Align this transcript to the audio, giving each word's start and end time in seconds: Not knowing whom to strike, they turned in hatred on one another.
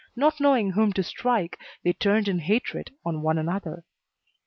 Not 0.15 0.39
knowing 0.39 0.71
whom 0.71 0.93
to 0.93 1.03
strike, 1.03 1.59
they 1.83 1.93
turned 1.93 2.27
in 2.27 2.39
hatred 2.39 2.89
on 3.05 3.21
one 3.21 3.37
another. 3.37 3.83